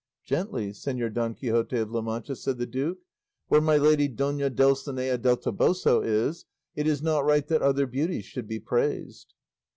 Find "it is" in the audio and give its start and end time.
6.75-7.03